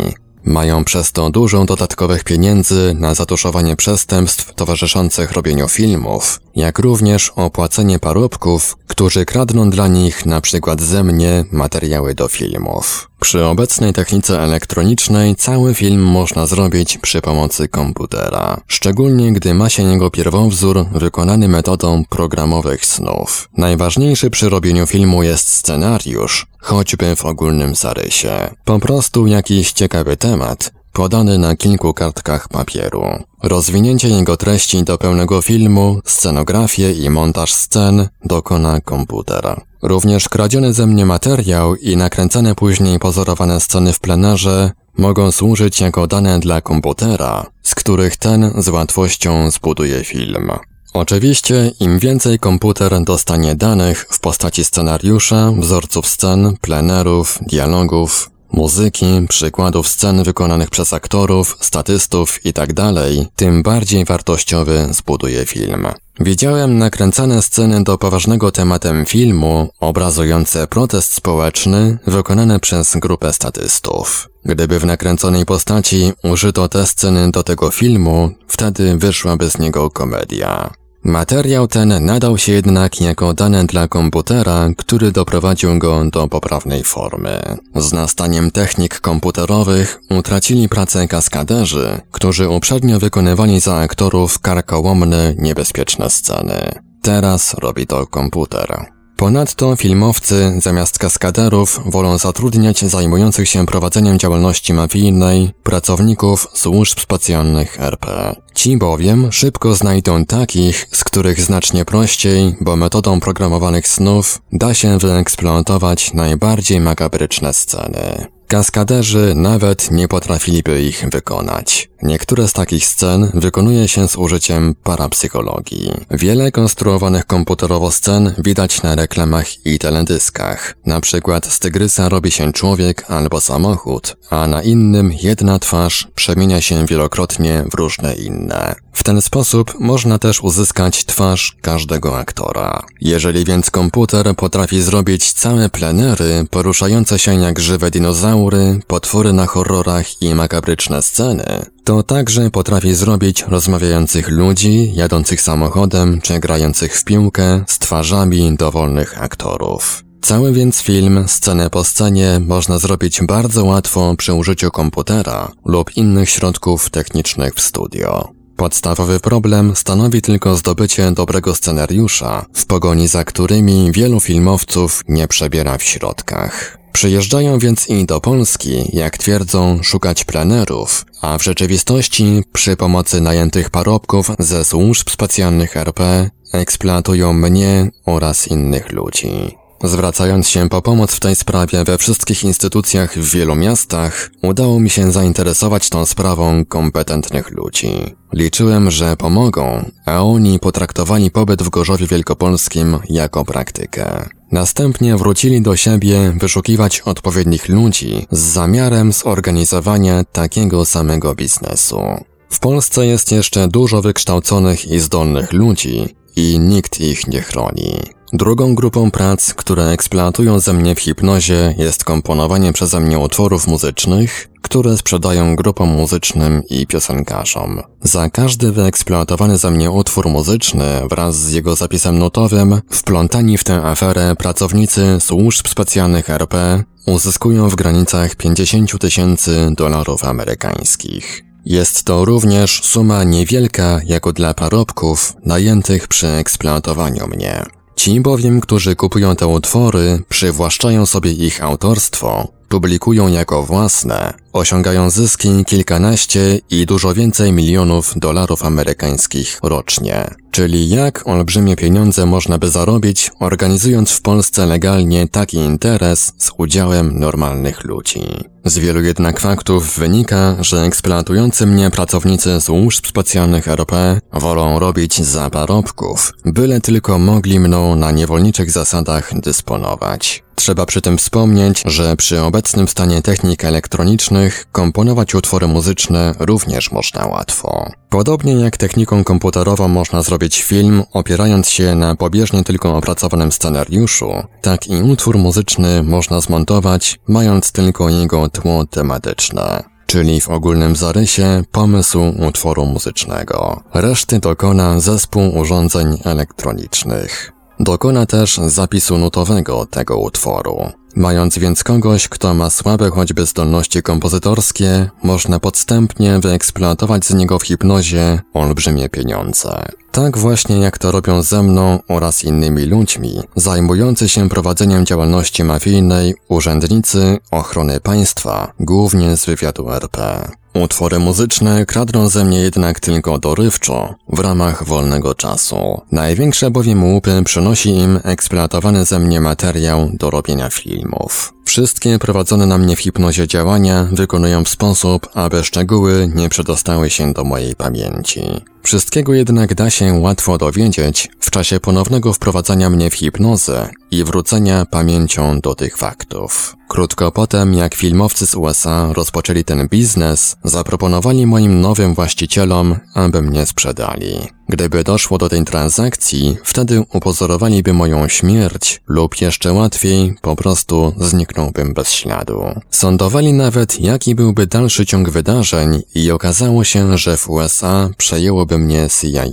[0.44, 8.00] Mają przez to dużo dodatkowych pieniędzy na zatuszowanie przestępstw towarzyszących robieniu filmów, jak również opłacenie
[8.00, 13.11] parobków, którzy kradną dla nich na przykład ze mnie materiały do filmów.
[13.22, 19.84] Przy obecnej technice elektronicznej cały film można zrobić przy pomocy komputera, szczególnie gdy ma się
[19.84, 23.50] jego pierwowzór wykonany metodą programowych snów.
[23.58, 28.56] Najważniejszy przy robieniu filmu jest scenariusz, choćby w ogólnym zarysie.
[28.66, 33.04] Po prostu jakiś ciekawy temat, podany na kilku kartkach papieru.
[33.44, 39.62] Rozwinięcie jego treści do pełnego filmu, scenografię i montaż scen dokona komputer.
[39.82, 46.08] Również kradziony ze mnie materiał i nakręcane później pozorowane sceny w plenerze mogą służyć jako
[46.08, 50.52] dane dla komputera, z których ten z łatwością zbuduje film.
[50.94, 59.88] Oczywiście, im więcej komputer dostanie danych w postaci scenariusza, wzorców scen, plenerów, dialogów, muzyki, przykładów
[59.88, 62.96] scen wykonanych przez aktorów, statystów itd., tak
[63.36, 65.88] tym bardziej wartościowy zbuduje film.
[66.20, 74.30] Widziałem nakręcane sceny do poważnego tematem filmu, obrazujące protest społeczny, wykonane przez grupę statystów.
[74.46, 80.81] Gdyby w nakręconej postaci użyto te sceny do tego filmu, wtedy wyszłaby z niego komedia.
[81.04, 87.42] Materiał ten nadał się jednak jako dane dla komputera, który doprowadził go do poprawnej formy.
[87.76, 96.72] Z nastaniem technik komputerowych utracili pracę kaskaderzy, którzy uprzednio wykonywali za aktorów karkołomne, niebezpieczne sceny.
[97.02, 98.86] Teraz robi to komputer.
[99.22, 108.36] Ponadto filmowcy zamiast kaskaderów wolą zatrudniać zajmujących się prowadzeniem działalności mafijnej pracowników służb specjalnych RP.
[108.56, 114.98] Ci bowiem szybko znajdą takich, z których znacznie prościej, bo metodą programowanych snów da się
[114.98, 118.26] wyeksploatować najbardziej makabryczne sceny.
[118.48, 121.91] Kaskaderzy nawet nie potrafiliby ich wykonać.
[122.04, 125.92] Niektóre z takich scen wykonuje się z użyciem parapsychologii.
[126.12, 130.76] Wiele konstruowanych komputerowo scen widać na reklamach i teledyskach.
[130.86, 136.62] Na przykład z tygrysa robi się człowiek albo samochód, a na innym jedna twarz przemienia
[136.62, 138.76] się wielokrotnie w różne inne.
[138.94, 142.84] W ten sposób można też uzyskać twarz każdego aktora.
[143.02, 150.22] Jeżeli więc komputer potrafi zrobić całe plenery poruszające się jak żywe dinozaury, potwory na horrorach
[150.22, 157.64] i makabryczne sceny, to także potrafi zrobić rozmawiających ludzi, jadących samochodem czy grających w piłkę
[157.68, 160.04] z twarzami dowolnych aktorów.
[160.22, 166.30] Cały więc film, scenę po scenie, można zrobić bardzo łatwo przy użyciu komputera lub innych
[166.30, 168.30] środków technicznych w studio.
[168.56, 175.78] Podstawowy problem stanowi tylko zdobycie dobrego scenariusza, w pogoni za którymi wielu filmowców nie przebiera
[175.78, 176.81] w środkach.
[176.94, 183.70] Przyjeżdżają więc i do Polski, jak twierdzą, szukać plenerów, a w rzeczywistości przy pomocy najętych
[183.70, 189.58] parobków ze służb specjalnych RP eksploatują mnie oraz innych ludzi.
[189.84, 194.90] Zwracając się po pomoc w tej sprawie we wszystkich instytucjach w wielu miastach, udało mi
[194.90, 198.16] się zainteresować tą sprawą kompetentnych ludzi.
[198.34, 204.30] Liczyłem, że pomogą, a oni potraktowali pobyt w Gorzowie Wielkopolskim jako praktykę.
[204.52, 212.02] Następnie wrócili do siebie wyszukiwać odpowiednich ludzi z zamiarem zorganizowania takiego samego biznesu.
[212.50, 218.00] W Polsce jest jeszcze dużo wykształconych i zdolnych ludzi i nikt ich nie chroni.
[218.34, 224.50] Drugą grupą prac, które eksploatują ze mnie w hipnozie jest komponowanie przeze mnie utworów muzycznych,
[224.72, 227.82] które sprzedają grupom muzycznym i piosenkarzom.
[228.02, 233.84] Za każdy wyeksploatowany ze mnie utwór muzyczny wraz z jego zapisem nutowym, wplątani w tę
[233.84, 241.44] aferę pracownicy służb specjalnych RP uzyskują w granicach 50 tysięcy dolarów amerykańskich.
[241.66, 247.66] Jest to również suma niewielka jako dla parobków najętych przy eksploatowaniu mnie.
[247.96, 255.66] Ci bowiem, którzy kupują te utwory, przywłaszczają sobie ich autorstwo, publikują jako własne, osiągają zyski
[255.66, 260.36] kilkanaście i dużo więcej milionów dolarów amerykańskich rocznie.
[260.52, 267.20] Czyli jak olbrzymie pieniądze można by zarobić, organizując w Polsce legalnie taki interes z udziałem
[267.20, 268.22] normalnych ludzi.
[268.66, 275.50] Z wielu jednak faktów wynika, że eksploatujący mnie pracownicy służb specjalnych RP wolą robić za
[275.50, 280.44] parobków, byle tylko mogli mną na niewolniczych zasadach dysponować.
[280.56, 284.41] Trzeba przy tym wspomnieć, że przy obecnym stanie technik elektronicznych
[284.72, 287.92] komponować utwory muzyczne również można łatwo.
[288.10, 294.88] Podobnie jak techniką komputerową można zrobić film opierając się na pobieżnie tylko opracowanym scenariuszu, tak
[294.88, 302.20] i utwór muzyczny można zmontować mając tylko jego tło tematyczne czyli w ogólnym zarysie pomysł
[302.48, 303.84] utworu muzycznego.
[303.94, 307.52] Reszty dokona zespół urządzeń elektronicznych.
[307.84, 310.90] Dokona też zapisu nutowego tego utworu.
[311.16, 317.64] Mając więc kogoś, kto ma słabe choćby zdolności kompozytorskie, można podstępnie wyeksploatować z niego w
[317.64, 319.86] hipnozie olbrzymie pieniądze.
[320.12, 326.36] Tak właśnie jak to robią ze mną oraz innymi ludźmi, zajmujący się prowadzeniem działalności mafijnej
[326.48, 330.52] urzędnicy ochrony państwa, głównie z wywiadu RP.
[330.74, 336.02] Utwory muzyczne kradną ze mnie jednak tylko dorywczo, w ramach wolnego czasu.
[336.12, 341.54] Największe bowiem łupy przynosi im eksploatowany ze mnie materiał do robienia filmów.
[341.66, 347.34] Wszystkie prowadzone na mnie w hipnozie działania wykonują w sposób, aby szczegóły nie przedostały się
[347.34, 348.42] do mojej pamięci.
[348.84, 354.86] Wszystkiego jednak da się łatwo dowiedzieć w czasie ponownego wprowadzania mnie w hipnozę i wrócenia
[354.86, 356.76] pamięcią do tych faktów.
[356.88, 363.66] Krótko potem, jak filmowcy z USA rozpoczęli ten biznes, zaproponowali moim nowym właścicielom, aby mnie
[363.66, 364.40] sprzedali.
[364.70, 371.94] Gdyby doszło do tej transakcji, wtedy upozorowaliby moją śmierć lub jeszcze łatwiej, po prostu zniknąłbym
[371.94, 372.64] bez śladu.
[372.90, 379.08] Sądowali nawet, jaki byłby dalszy ciąg wydarzeń i okazało się, że w USA przejęłoby mnie
[379.22, 379.44] CIA.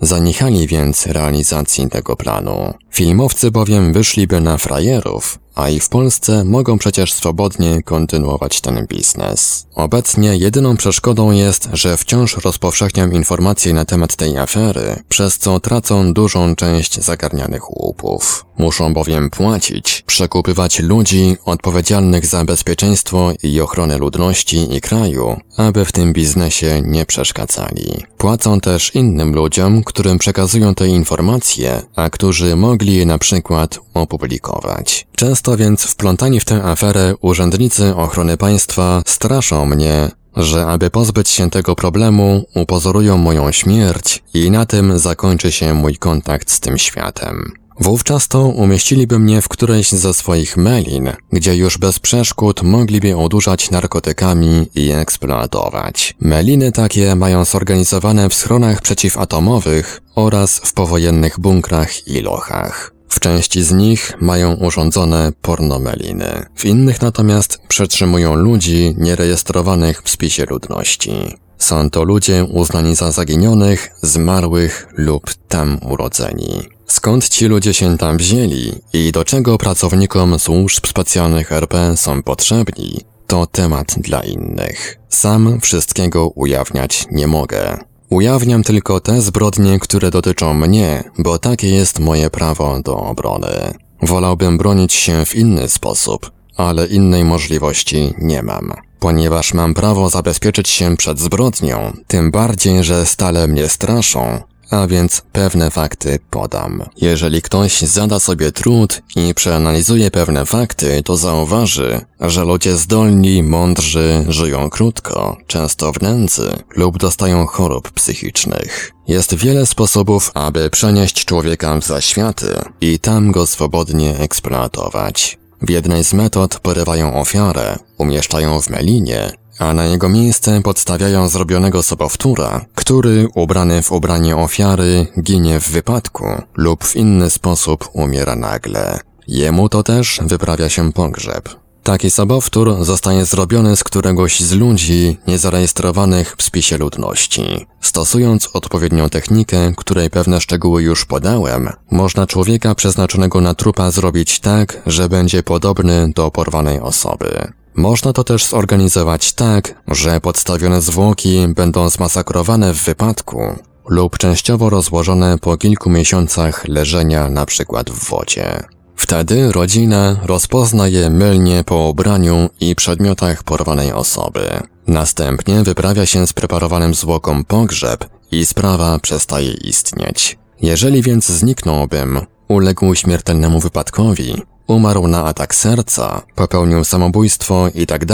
[0.00, 2.74] Zaniechali więc realizacji tego planu.
[2.90, 9.66] Filmowcy bowiem wyszliby na frajerów, a i w Polsce mogą przecież swobodnie kontynuować ten biznes.
[9.74, 16.12] Obecnie jedyną przeszkodą jest, że wciąż rozpowszechniam informacje na temat tej afery, przez co tracą
[16.12, 18.44] dużą część zagarnianych łupów.
[18.58, 25.92] Muszą bowiem płacić, przekupywać ludzi odpowiedzialnych za bezpieczeństwo i ochronę ludności i kraju, aby w
[25.92, 28.04] tym biznesie nie przeszkadzali.
[28.18, 35.06] Płacą też innym ludziom, którym przekazują te informacje, a którzy mogli je na przykład opublikować.
[35.16, 41.50] Często więc wplątani w tę aferę urzędnicy ochrony państwa straszą mnie, że aby pozbyć się
[41.50, 47.52] tego problemu, upozorują moją śmierć i na tym zakończy się mój kontakt z tym światem.
[47.80, 53.70] Wówczas to umieściliby mnie w którejś ze swoich melin, gdzie już bez przeszkód mogliby odurzać
[53.70, 56.14] narkotykami i eksploatować.
[56.20, 62.92] Meliny takie mają zorganizowane w schronach przeciwatomowych oraz w powojennych bunkrach i lochach.
[63.08, 70.44] W części z nich mają urządzone pornomeliny, w innych natomiast przetrzymują ludzi nierejestrowanych w spisie
[70.50, 71.12] ludności.
[71.58, 76.77] Są to ludzie uznani za zaginionych, zmarłych lub tam urodzeni.
[76.88, 83.00] Skąd ci ludzie się tam wzięli i do czego pracownikom służb specjalnych RP są potrzebni,
[83.26, 84.98] to temat dla innych.
[85.08, 87.78] Sam wszystkiego ujawniać nie mogę.
[88.10, 93.74] Ujawniam tylko te zbrodnie, które dotyczą mnie, bo takie jest moje prawo do obrony.
[94.02, 98.72] Wolałbym bronić się w inny sposób, ale innej możliwości nie mam.
[98.98, 105.22] Ponieważ mam prawo zabezpieczyć się przed zbrodnią, tym bardziej, że stale mnie straszą, a więc
[105.32, 106.82] pewne fakty podam.
[106.96, 114.24] Jeżeli ktoś zada sobie trud i przeanalizuje pewne fakty, to zauważy, że ludzie zdolni, mądrzy
[114.28, 118.92] żyją krótko, często w nędzy lub dostają chorób psychicznych.
[119.08, 125.38] Jest wiele sposobów, aby przenieść człowieka w zaświaty i tam go swobodnie eksploatować.
[125.62, 131.82] W jednej z metod porywają ofiarę, umieszczają w melinie a na jego miejsce podstawiają zrobionego
[131.82, 136.24] sobowtóra, który, ubrany w ubranie ofiary, ginie w wypadku
[136.56, 139.00] lub w inny sposób umiera nagle.
[139.28, 141.48] Jemu to też wyprawia się pogrzeb.
[141.82, 147.66] Taki sobowtór zostaje zrobiony z któregoś z ludzi niezarejestrowanych w spisie ludności.
[147.80, 154.82] Stosując odpowiednią technikę, której pewne szczegóły już podałem, można człowieka przeznaczonego na trupa zrobić tak,
[154.86, 157.52] że będzie podobny do porwanej osoby.
[157.78, 163.40] Można to też zorganizować tak, że podstawione zwłoki będą zmasakrowane w wypadku
[163.88, 168.62] lub częściowo rozłożone po kilku miesiącach leżenia przykład w wodzie.
[168.96, 174.48] Wtedy rodzina rozpozna je mylnie po ubraniu i przedmiotach porwanej osoby.
[174.86, 180.38] Następnie wyprawia się z preparowanym zwłokom pogrzeb i sprawa przestaje istnieć.
[180.62, 188.04] Jeżeli więc zniknąłbym, uległ śmiertelnemu wypadkowi, umarł na atak serca, popełnił samobójstwo i tak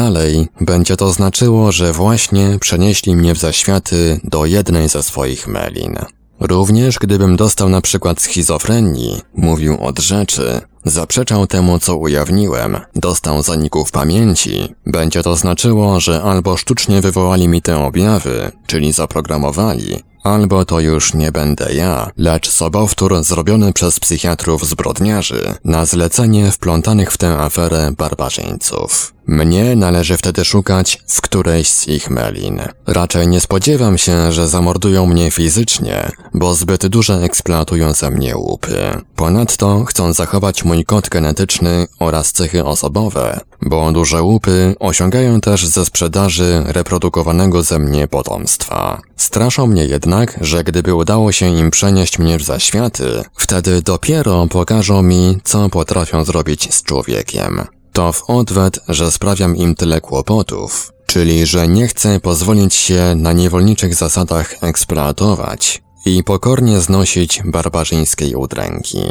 [0.60, 5.96] będzie to znaczyło, że właśnie przenieśli mnie w zaświaty do jednej ze swoich melin.
[6.40, 13.90] Również gdybym dostał na przykład schizofrenii, mówił od rzeczy, zaprzeczał temu, co ujawniłem, dostał zaników
[13.90, 20.80] pamięci, będzie to znaczyło, że albo sztucznie wywołali mi te objawy, czyli zaprogramowali, Albo to
[20.80, 27.38] już nie będę ja, lecz sobowtór zrobiony przez psychiatrów zbrodniarzy na zlecenie wplątanych w tę
[27.38, 29.13] aferę barbarzyńców.
[29.26, 32.62] Mnie należy wtedy szukać w którejś z ich melin.
[32.86, 39.00] Raczej nie spodziewam się, że zamordują mnie fizycznie, bo zbyt duże eksploatują ze mnie łupy.
[39.16, 45.84] Ponadto chcą zachować mój kod genetyczny oraz cechy osobowe, bo duże łupy osiągają też ze
[45.84, 49.00] sprzedaży reprodukowanego ze mnie potomstwa.
[49.16, 55.02] Straszą mnie jednak, że gdyby udało się im przenieść mnie w zaświaty, wtedy dopiero pokażą
[55.02, 57.64] mi, co potrafią zrobić z człowiekiem.
[57.94, 63.32] To w odwet, że sprawiam im tyle kłopotów, czyli że nie chcę pozwolić się na
[63.32, 69.02] niewolniczych zasadach eksploatować i pokornie znosić barbarzyńskiej udręki.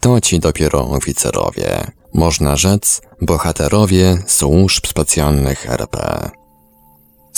[0.00, 1.90] To ci dopiero oficerowie.
[2.14, 6.30] Można rzec, bohaterowie służb specjalnych RP.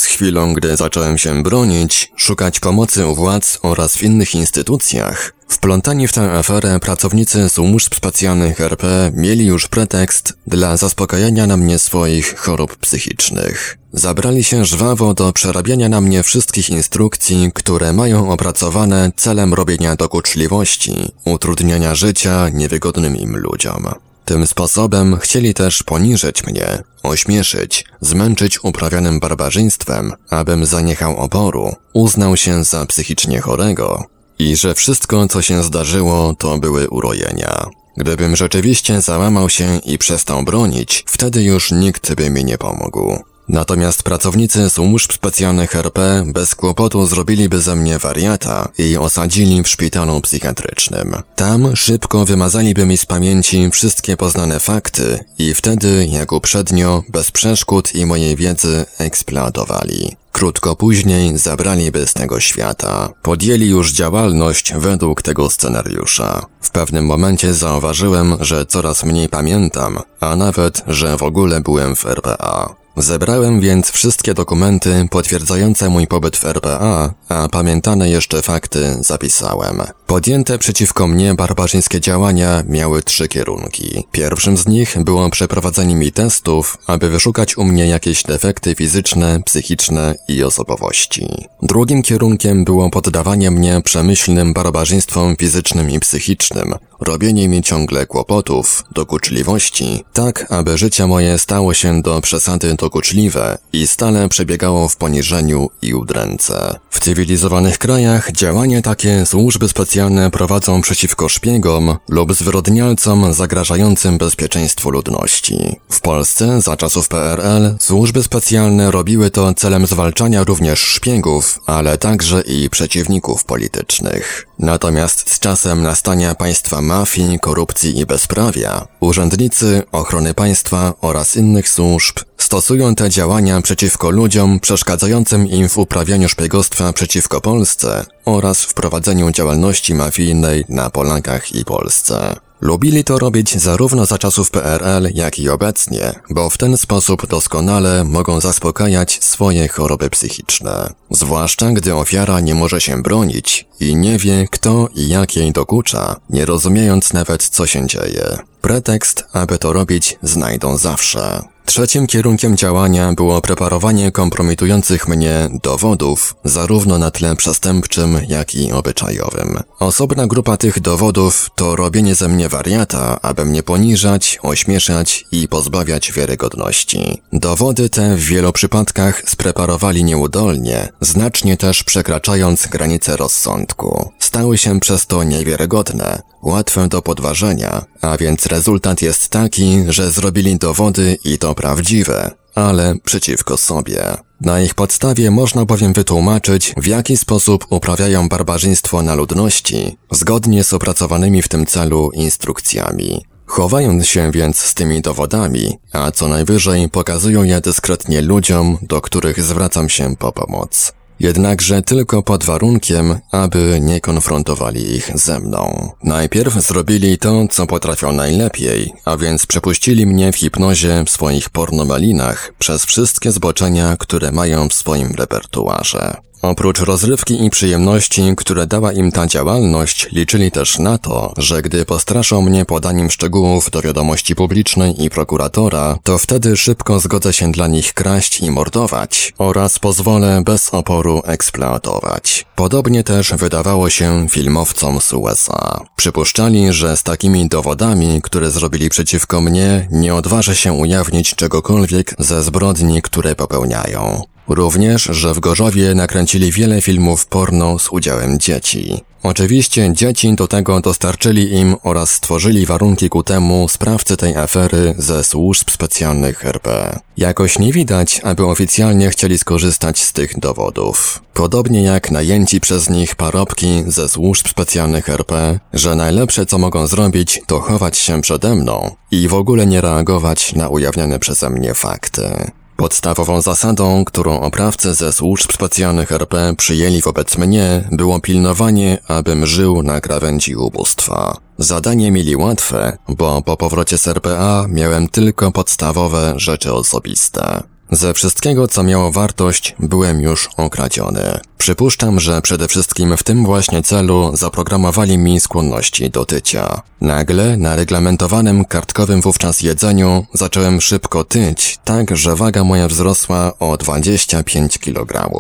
[0.00, 6.08] Z chwilą, gdy zacząłem się bronić, szukać pomocy u władz oraz w innych instytucjach, wplątani
[6.08, 12.38] w tę aferę pracownicy służb specjalnych RP mieli już pretekst dla zaspokajania na mnie swoich
[12.38, 13.78] chorób psychicznych.
[13.92, 21.12] Zabrali się żwawo do przerabiania na mnie wszystkich instrukcji, które mają opracowane celem robienia dokuczliwości,
[21.24, 24.09] utrudniania życia niewygodnym im ludziom.
[24.24, 32.64] Tym sposobem chcieli też poniżyć mnie, ośmieszyć, zmęczyć uprawianym barbarzyństwem, abym zaniechał oporu, uznał się
[32.64, 34.04] za psychicznie chorego
[34.38, 37.66] i że wszystko, co się zdarzyło, to były urojenia.
[37.96, 43.29] Gdybym rzeczywiście załamał się i przestał bronić, wtedy już nikt by mi nie pomógł.
[43.52, 50.20] Natomiast pracownicy służb specjalnych RP bez kłopotu zrobiliby ze mnie wariata i osadzili w szpitalu
[50.20, 51.16] psychiatrycznym.
[51.36, 57.94] Tam szybko wymazaliby mi z pamięci wszystkie poznane fakty i wtedy, jak uprzednio, bez przeszkód
[57.94, 60.16] i mojej wiedzy eksploatowali.
[60.32, 63.08] Krótko później zabraliby z tego świata.
[63.22, 66.46] Podjęli już działalność według tego scenariusza.
[66.60, 72.06] W pewnym momencie zauważyłem, że coraz mniej pamiętam, a nawet, że w ogóle byłem w
[72.06, 72.79] RPA.
[73.00, 79.82] Zebrałem więc wszystkie dokumenty potwierdzające mój pobyt w RPA, a pamiętane jeszcze fakty zapisałem.
[80.06, 84.04] Podjęte przeciwko mnie barbarzyńskie działania miały trzy kierunki.
[84.12, 90.14] Pierwszym z nich było przeprowadzenie mi testów, aby wyszukać u mnie jakieś defekty fizyczne, psychiczne
[90.28, 91.28] i osobowości.
[91.62, 100.04] Drugim kierunkiem było poddawanie mnie przemyślnym barbarzyństwom fizycznym i psychicznym, robienie mi ciągle kłopotów, dokuczliwości,
[100.12, 105.94] tak aby życie moje stało się do przesady dokuczliwe i stale przebiegało w poniżeniu i
[105.94, 106.78] udręce.
[106.90, 115.76] W cywilizowanych krajach działania takie służby specjalne prowadzą przeciwko szpiegom lub zwyrodnialcom zagrażającym bezpieczeństwu ludności.
[115.90, 122.40] W Polsce za czasów PRL służby specjalne robiły to celem zwalczania również szpiegów, ale także
[122.40, 124.46] i przeciwników politycznych.
[124.58, 132.18] Natomiast z czasem nastania państwa mafii, korupcji i bezprawia, urzędnicy, ochrony państwa oraz innych służb
[132.50, 139.30] stosują te działania przeciwko ludziom przeszkadzającym im w uprawianiu szpiegostwa przeciwko Polsce oraz w prowadzeniu
[139.30, 142.36] działalności mafijnej na Polakach i Polsce.
[142.60, 148.04] Lubili to robić zarówno za czasów PRL, jak i obecnie, bo w ten sposób doskonale
[148.04, 150.92] mogą zaspokajać swoje choroby psychiczne.
[151.10, 156.16] Zwłaszcza gdy ofiara nie może się bronić i nie wie, kto i jak jej dokucza,
[156.30, 158.38] nie rozumiejąc nawet co się dzieje.
[158.60, 161.42] Pretekst, aby to robić, znajdą zawsze.
[161.70, 169.58] Trzecim kierunkiem działania było preparowanie kompromitujących mnie dowodów, zarówno na tle przestępczym, jak i obyczajowym.
[169.78, 176.12] Osobna grupa tych dowodów to robienie ze mnie wariata, aby mnie poniżać, ośmieszać i pozbawiać
[176.12, 177.22] wiarygodności.
[177.32, 184.12] Dowody te w wielu przypadkach spreparowali nieudolnie, znacznie też przekraczając granice rozsądku.
[184.18, 190.58] Stały się przez to niewiarygodne, łatwe do podważenia, a więc rezultat jest taki, że zrobili
[190.58, 194.04] dowody i to prawdziwe, ale przeciwko sobie.
[194.40, 200.72] Na ich podstawie można bowiem wytłumaczyć, w jaki sposób uprawiają barbarzyństwo na ludności, zgodnie z
[200.72, 203.24] opracowanymi w tym celu instrukcjami.
[203.46, 209.42] Chowając się więc z tymi dowodami, a co najwyżej pokazują je dyskretnie ludziom, do których
[209.42, 215.90] zwracam się po pomoc jednakże tylko pod warunkiem, aby nie konfrontowali ich ze mną.
[216.04, 222.52] Najpierw zrobili to, co potrafią najlepiej, a więc przepuścili mnie w hipnozie w swoich pornomalinach
[222.58, 226.29] przez wszystkie zboczenia, które mają w swoim repertuarze.
[226.42, 231.84] Oprócz rozrywki i przyjemności, które dała im ta działalność, liczyli też na to, że gdy
[231.84, 237.66] postraszą mnie podaniem szczegółów do wiadomości publicznej i prokuratora, to wtedy szybko zgodzę się dla
[237.66, 242.46] nich kraść i mordować oraz pozwolę bez oporu eksploatować.
[242.56, 245.80] Podobnie też wydawało się filmowcom z USA.
[245.96, 252.42] Przypuszczali, że z takimi dowodami, które zrobili przeciwko mnie, nie odważę się ujawnić czegokolwiek ze
[252.42, 254.22] zbrodni, które popełniają.
[254.50, 259.00] Również, że w Gorzowie nakręcili wiele filmów porno z udziałem dzieci.
[259.22, 265.24] Oczywiście dzieci do tego dostarczyli im oraz stworzyli warunki ku temu sprawcy tej afery ze
[265.24, 266.98] służb specjalnych RP.
[267.16, 271.22] Jakoś nie widać, aby oficjalnie chcieli skorzystać z tych dowodów.
[271.34, 277.40] Podobnie jak najęci przez nich parobki ze służb specjalnych RP, że najlepsze co mogą zrobić
[277.46, 282.50] to chować się przede mną i w ogóle nie reagować na ujawnione przeze mnie fakty.
[282.80, 289.82] Podstawową zasadą, którą oprawcy ze służb specjalnych RP przyjęli wobec mnie, było pilnowanie, abym żył
[289.82, 291.36] na krawędzi ubóstwa.
[291.58, 297.62] Zadanie mieli łatwe, bo po powrocie z RPA miałem tylko podstawowe rzeczy osobiste.
[297.92, 301.40] Ze wszystkiego, co miało wartość, byłem już okradziony.
[301.58, 306.82] Przypuszczam, że przede wszystkim w tym właśnie celu zaprogramowali mi skłonności do tycia.
[307.00, 313.76] Nagle, na reglamentowanym kartkowym wówczas jedzeniu, zacząłem szybko tyć, tak że waga moja wzrosła o
[313.76, 315.30] 25 kg.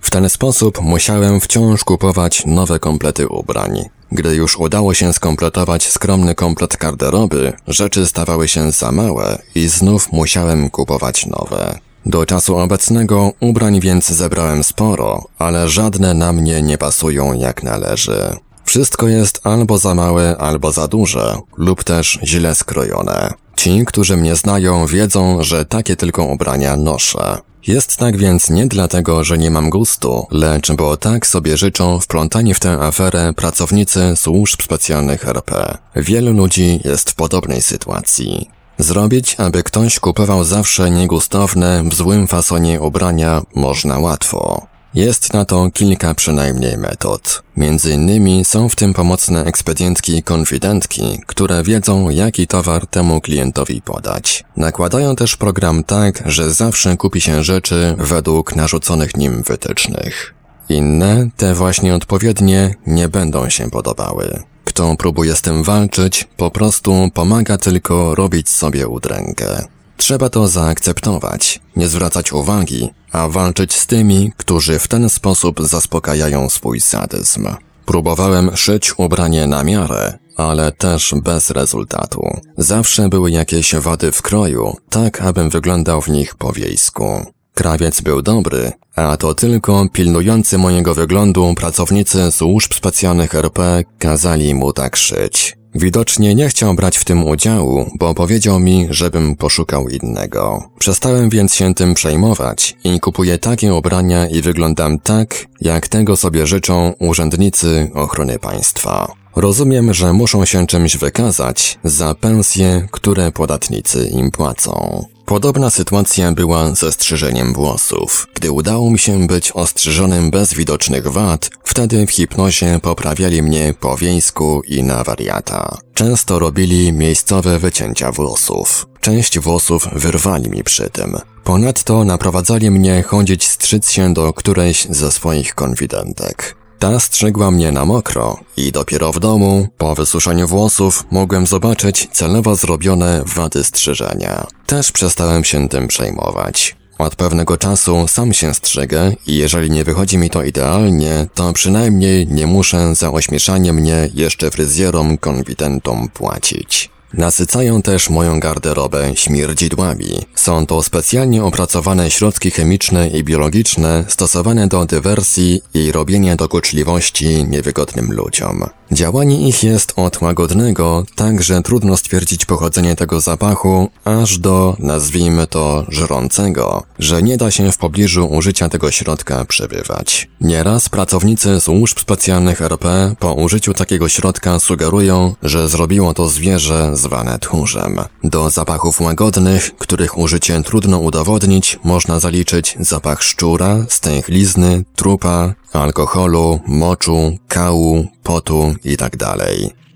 [0.00, 3.84] W ten sposób musiałem wciąż kupować nowe komplety ubrań.
[4.12, 10.12] Gdy już udało się skompletować skromny komplet garderoby, rzeczy stawały się za małe i znów
[10.12, 11.78] musiałem kupować nowe.
[12.06, 18.36] Do czasu obecnego ubrań więc zebrałem sporo, ale żadne na mnie nie pasują jak należy.
[18.64, 23.34] Wszystko jest albo za małe, albo za duże, lub też źle skrojone.
[23.56, 27.38] Ci, którzy mnie znają, wiedzą, że takie tylko ubrania noszę.
[27.66, 32.54] Jest tak więc nie dlatego, że nie mam gustu, lecz bo tak sobie życzą wplątani
[32.54, 35.78] w tę aferę pracownicy służb specjalnych RP.
[35.96, 38.53] Wielu ludzi jest w podobnej sytuacji.
[38.78, 44.66] Zrobić, aby ktoś kupował zawsze niegustowne, w złym fasonie ubrania można łatwo.
[44.94, 47.42] Jest na to kilka przynajmniej metod.
[47.56, 54.44] Między innymi są w tym pomocne ekspedientki konfidentki, które wiedzą jaki towar temu klientowi podać.
[54.56, 60.34] Nakładają też program tak, że zawsze kupi się rzeczy według narzuconych nim wytycznych.
[60.68, 64.42] Inne, te właśnie odpowiednie, nie będą się podobały.
[64.74, 69.64] Kto próbuje z tym walczyć, po prostu pomaga tylko robić sobie udrękę.
[69.96, 76.48] Trzeba to zaakceptować, nie zwracać uwagi, a walczyć z tymi, którzy w ten sposób zaspokajają
[76.48, 77.48] swój sadyzm.
[77.86, 82.40] Próbowałem szyć ubranie na miarę, ale też bez rezultatu.
[82.58, 87.26] Zawsze były jakieś wady w kroju, tak abym wyglądał w nich po wiejsku.
[87.54, 94.72] Krawiec był dobry, a to tylko pilnujący mojego wyglądu pracownicy służb specjalnych RP kazali mu
[94.72, 95.56] tak szyć.
[95.74, 100.62] Widocznie nie chciał brać w tym udziału, bo powiedział mi, żebym poszukał innego.
[100.78, 106.46] Przestałem więc się tym przejmować i kupuję takie ubrania i wyglądam tak, jak tego sobie
[106.46, 109.12] życzą urzędnicy ochrony państwa.
[109.36, 115.04] Rozumiem, że muszą się czymś wykazać za pensje, które podatnicy im płacą.
[115.26, 118.26] Podobna sytuacja była ze strzyżeniem włosów.
[118.34, 123.96] Gdy udało mi się być ostrzyżonym bez widocznych wad, wtedy w hipnozie poprawiali mnie po
[123.96, 125.78] wiejsku i na wariata.
[125.94, 128.86] Często robili miejscowe wycięcia włosów.
[129.00, 131.16] Część włosów wyrwali mi przy tym.
[131.44, 136.56] Ponadto naprowadzali mnie chodzić strzyc się do którejś ze swoich konfidentek.
[136.84, 142.56] Ta strzegła mnie na mokro i dopiero w domu, po wysuszeniu włosów, mogłem zobaczyć celowo
[142.56, 144.46] zrobione wady strzyżenia.
[144.66, 146.76] Też przestałem się tym przejmować.
[146.98, 152.26] Od pewnego czasu sam się strzegę i jeżeli nie wychodzi mi to idealnie, to przynajmniej
[152.26, 156.93] nie muszę za ośmieszanie mnie jeszcze fryzjerom konfidentom płacić.
[157.16, 160.26] Nasycają też moją garderobę śmierdzidłami.
[160.34, 168.12] Są to specjalnie opracowane środki chemiczne i biologiczne stosowane do dywersji i robienia dokuczliwości niewygodnym
[168.12, 168.64] ludziom.
[168.92, 175.46] Działanie ich jest od łagodnego, tak że trudno stwierdzić pochodzenie tego zapachu, aż do, nazwijmy
[175.46, 180.28] to, żrącego, że nie da się w pobliżu użycia tego środka przebywać.
[180.40, 187.38] Nieraz pracownicy służb specjalnych RP po użyciu takiego środka sugerują, że zrobiło to zwierzę zwane
[187.38, 188.00] tchórzem.
[188.24, 197.38] Do zapachów łagodnych, których użycie trudno udowodnić, można zaliczyć zapach szczura, stęchlizny, trupa, alkoholu, moczu,
[197.48, 199.16] kału, potu itd.
[199.18, 199.38] Tak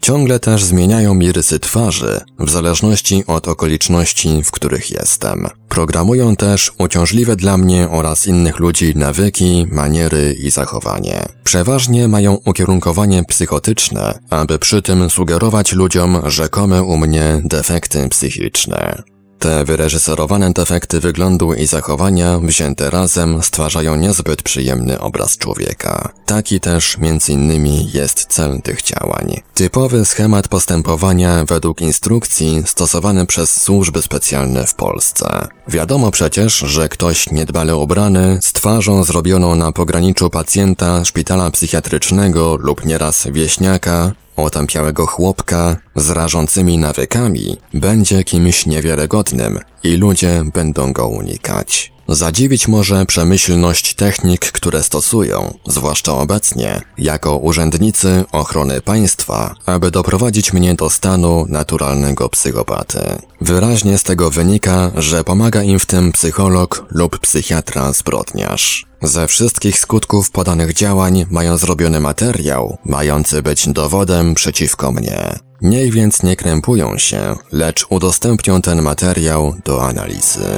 [0.01, 5.47] Ciągle też zmieniają mi rysy twarzy, w zależności od okoliczności, w których jestem.
[5.79, 11.29] Programują też uciążliwe dla mnie oraz innych ludzi nawyki, maniery i zachowanie.
[11.45, 19.03] Przeważnie mają ukierunkowanie psychotyczne, aby przy tym sugerować ludziom rzekome u mnie defekty psychiczne.
[19.39, 26.13] Te wyreżyserowane defekty wyglądu i zachowania wzięte razem stwarzają niezbyt przyjemny obraz człowieka.
[26.27, 26.97] Taki też
[27.29, 29.41] innymi jest cel tych działań.
[29.55, 35.49] Typowy schemat postępowania według instrukcji stosowany przez służby specjalne w Polsce.
[35.69, 42.85] Wiadomo przecież, że ktoś niedbale ubrany, z twarzą zrobioną na pograniczu pacjenta szpitala psychiatrycznego lub
[42.85, 44.13] nieraz wieśniaka,
[44.45, 51.93] otępiałego chłopka z rażącymi nawykami będzie kimś niewiarygodnym i ludzie będą go unikać.
[52.09, 60.75] Zadziwić może przemyślność technik, które stosują, zwłaszcza obecnie, jako urzędnicy ochrony państwa, aby doprowadzić mnie
[60.75, 63.01] do stanu naturalnego psychopaty.
[63.41, 68.88] Wyraźnie z tego wynika, że pomaga im w tym psycholog lub psychiatra zbrodniarz.
[69.03, 75.39] Ze wszystkich skutków podanych działań mają zrobiony materiał, mający być dowodem przeciwko mnie.
[75.63, 80.49] Niech więc nie krępują się, lecz udostępnią ten materiał do analizy.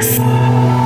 [0.00, 0.85] W